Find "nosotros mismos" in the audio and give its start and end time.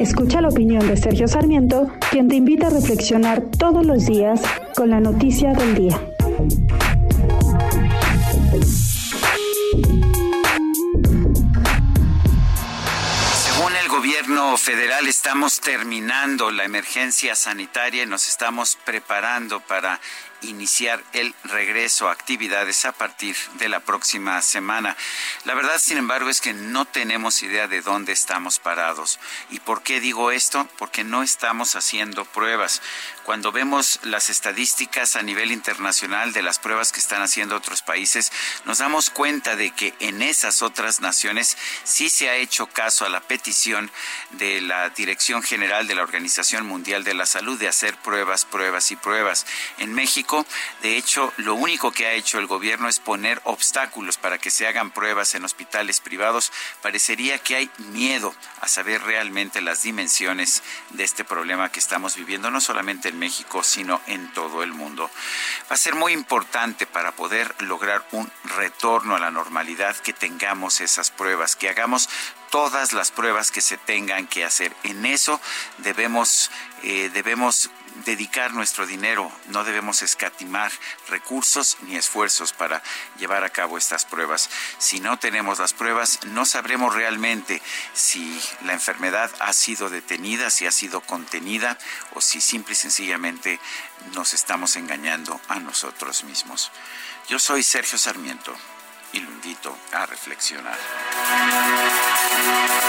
95.58-96.70